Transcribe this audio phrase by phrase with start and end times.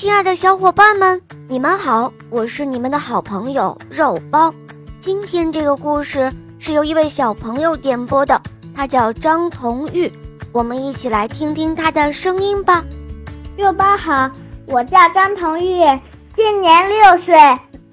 [0.00, 4.50] 亲爱的小伙伴们，你们好，我是你们的好朋友肉包。
[4.98, 8.40] 今天这个故事是由一位小朋友点播的，
[8.74, 10.10] 他叫张童玉，
[10.54, 12.82] 我们一起来听听他的声音吧。
[13.58, 14.30] 肉包好，
[14.68, 15.84] 我叫张童玉，
[16.34, 17.34] 今年六岁，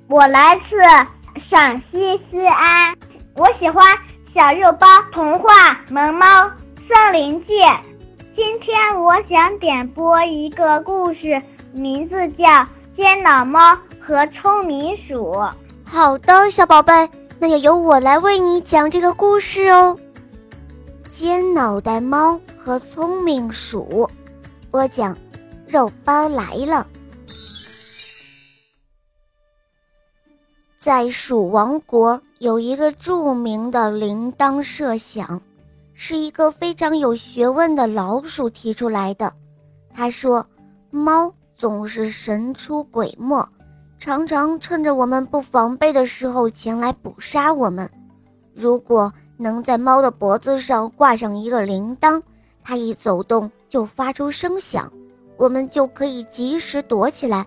[0.07, 0.77] 我来自
[1.49, 2.95] 陕西西安，
[3.35, 3.85] 我喜欢
[4.33, 6.25] 小肉包童话《萌猫
[6.87, 7.53] 森林记》。
[8.33, 11.41] 今天我想点播一个故事，
[11.77, 12.43] 名字叫
[12.95, 13.59] 《尖脑猫
[13.99, 15.31] 和聪明鼠》。
[15.85, 17.09] 好的，小宝贝，
[17.39, 19.97] 那要由我来为你讲这个故事哦。
[21.09, 24.09] 尖脑袋猫和聪明鼠，
[24.69, 25.17] 播讲，
[25.67, 26.85] 肉包来了。
[30.77, 35.41] 在鼠王国有一个著名的铃铛设想。
[35.99, 39.33] 是一个非常有学问的老鼠提出来的。
[39.91, 40.45] 他说
[40.91, 43.45] ：“猫总是神出鬼没，
[43.97, 47.89] 常常趁着我们不防备的时候前来捕杀我们。
[48.53, 52.21] 如果能在猫的脖子上挂上一个铃铛，
[52.63, 54.91] 它一走动就发出声响，
[55.35, 57.45] 我们就可以及时躲起来，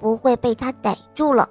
[0.00, 1.48] 不会被它逮住了。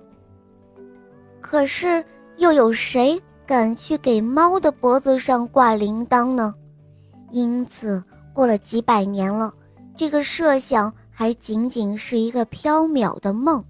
[1.39, 2.03] 可是
[2.38, 6.53] 又有谁？”敢去给猫的脖子上挂铃铛呢？
[7.31, 9.51] 因此，过了几百年了，
[9.97, 13.62] 这个设想还仅仅是一个缥缈的梦。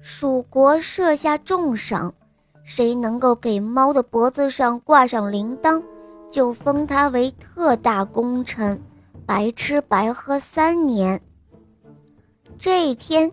[0.00, 2.14] 蜀国设下重赏，
[2.62, 5.82] 谁能够给猫的脖子上挂上铃铛，
[6.30, 8.80] 就封他为特大功臣，
[9.26, 11.20] 白吃白喝三年。
[12.60, 13.32] 这一天，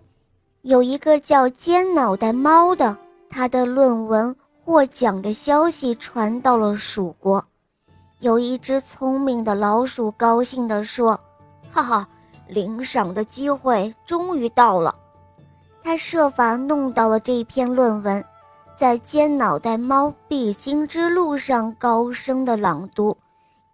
[0.62, 4.34] 有一个叫尖脑袋猫的，他的论文。
[4.64, 7.44] 获奖的消息传到了蜀国，
[8.18, 11.18] 有一只聪明的老鼠高兴地说
[11.70, 12.08] ：“哈哈，
[12.50, 14.94] 领赏的机会终于到了。”
[15.82, 18.22] 他设法弄到了这篇论文，
[18.76, 23.16] 在尖脑袋猫必经之路上高声的朗读，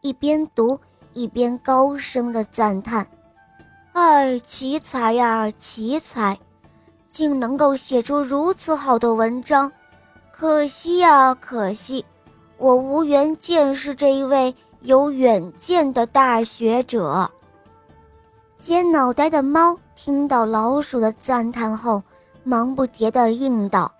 [0.03, 0.78] 一边读
[1.15, 3.06] 一边高声的赞叹
[3.92, 6.38] ：“哎，奇才呀，奇才，
[7.10, 9.72] 竟能够写出如此好的文章。”
[10.31, 12.04] 可惜呀，可惜，
[12.59, 17.31] 我无缘见识这一位有远见的大学者。
[18.59, 22.03] 尖脑袋的猫听到老鼠的赞叹后，
[22.43, 23.93] 忙不迭地应道：“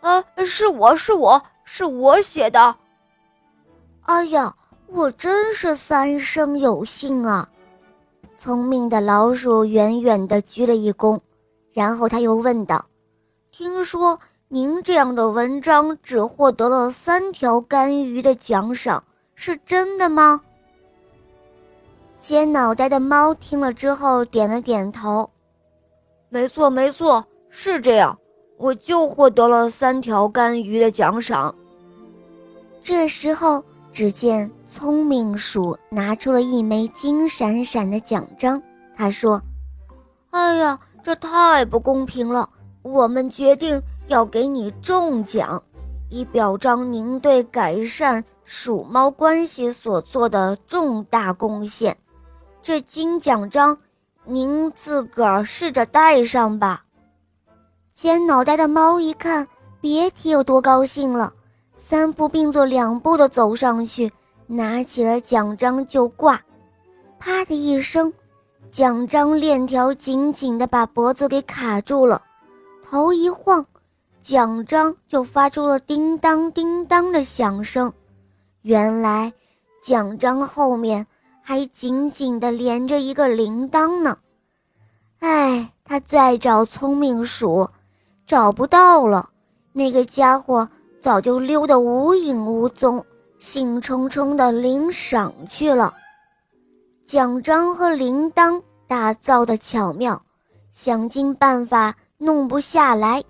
[0.00, 2.74] 啊，是我是我是我写的。”
[4.02, 4.54] 哎呀，
[4.88, 7.48] 我真是三生有幸啊！
[8.36, 11.18] 聪明的老鼠远远地鞠了一躬，
[11.72, 12.84] 然后他又问道
[13.50, 19.02] ：“听说？”您这样的文章只获得了三条干鱼的奖赏，
[19.34, 20.40] 是真的吗？
[22.24, 25.28] 尖脑袋的猫听了之后点了点头
[26.30, 28.18] ：“没错，没错，是这样，
[28.56, 31.54] 我就获得了三条干鱼的奖赏。”
[32.82, 38.62] 这时候，只见聪明鼠拿出了一枚金闪闪的奖章，
[38.96, 39.38] 他说
[40.32, 42.48] ：“哎呀，这太不公平了，
[42.80, 45.62] 我们决定。”要给你中奖，
[46.08, 51.94] 以表彰您对改善鼠猫关系所做的重大贡献。
[52.64, 53.76] 这金奖章，
[54.24, 56.82] 您自个儿试着戴上吧。
[57.92, 59.46] 尖脑袋的猫一看，
[59.82, 61.30] 别提有多高兴了，
[61.76, 64.10] 三步并作两步的走上去，
[64.46, 66.40] 拿起了奖章就挂。
[67.18, 68.10] 啪的一声，
[68.70, 72.22] 奖章链条紧紧的把脖子给卡住了，
[72.82, 73.62] 头一晃。
[74.22, 77.92] 奖章就发出了叮当叮当的响声，
[78.62, 79.30] 原来
[79.82, 81.06] 奖章后面
[81.46, 84.16] 还紧紧地连着一个铃铛呢。
[85.18, 87.68] 哎，他再找聪明鼠，
[88.26, 89.28] 找不到了，
[89.74, 90.66] 那个家伙
[90.98, 93.04] 早就溜得无影无踪，
[93.38, 95.92] 兴冲冲地领赏去了。
[97.04, 100.22] 奖章和铃铛打造的巧妙，
[100.72, 103.22] 想尽办法弄不下来。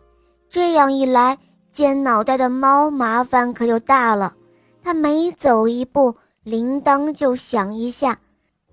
[0.48, 1.36] 这样一来，
[1.72, 4.32] 尖脑袋的猫麻烦可就大了。
[4.84, 6.14] 它每走一步，
[6.44, 8.18] 铃铛就响一下。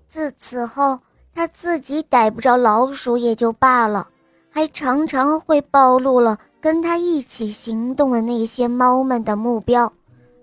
[0.06, 1.00] 自此后，
[1.34, 4.08] 它自己逮不着老鼠也就罢了，
[4.50, 9.90] 还常常会暴露了跟它一起行动的那些猫们的目标，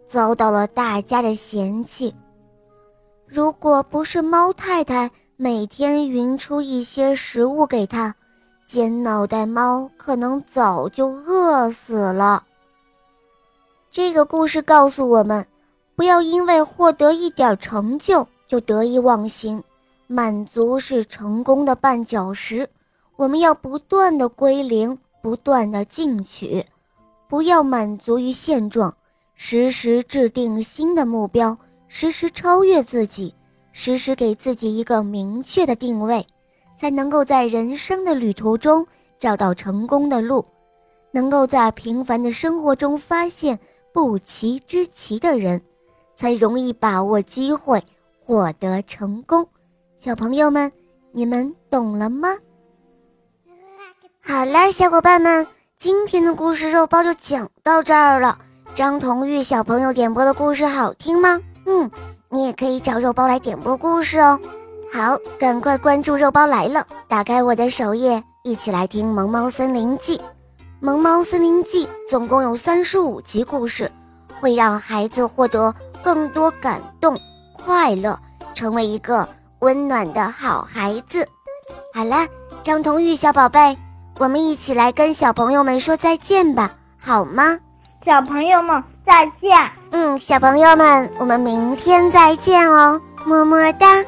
[0.07, 2.13] 遭到了大家的嫌弃。
[3.27, 8.15] 如果不是猫太太每天匀出一些食物给它，
[8.65, 12.43] 尖脑袋猫可能早就饿死了。
[13.91, 15.45] 这个故事告诉我们，
[15.99, 19.61] 不要因为获得一点成就就得意忘形，
[20.07, 22.69] 满足是成功的绊脚石。
[23.17, 26.65] 我们要不断的归零，不断的进取，
[27.27, 28.95] 不要满足于现状，
[29.35, 31.57] 时时制定新的目标，
[31.89, 33.35] 时时超越自己，
[33.73, 36.25] 时时给自己一个明确的定位，
[36.77, 38.87] 才能够在人生的旅途中
[39.19, 40.45] 找到成功的路，
[41.11, 43.59] 能够在平凡的生活中发现
[43.91, 45.61] 不齐之奇的人，
[46.19, 47.81] 才容易把握机会，
[48.19, 49.47] 获得成功。
[49.97, 50.69] 小朋友们，
[51.13, 52.35] 你们懂了吗？
[54.19, 58.37] 好了，小伙伴们，今天的故事肉包就讲到这儿了。
[58.75, 61.39] 张童玉小朋友点播的故事好听吗？
[61.65, 61.89] 嗯，
[62.27, 64.37] 你也可以找肉包来点播故事哦。
[64.91, 70.17] 好，赶快关注肉包来了，打开我的首页，一起来听《萌猫森林记》。
[70.81, 73.89] 《萌猫森林记》总共有三十五集故事，
[74.41, 75.73] 会让孩子获得
[76.09, 77.15] 更多感动、
[77.53, 78.17] 快乐，
[78.55, 79.29] 成为一个
[79.59, 81.23] 温暖的好孩子。
[81.93, 82.27] 好啦，
[82.63, 83.77] 张童玉小宝贝。
[84.17, 87.59] 我们一起来跟小朋友们说再见吧，好吗？
[88.03, 89.51] 小朋友们再见。
[89.91, 94.03] 嗯，小朋友们，我们明天再见哦，么么哒。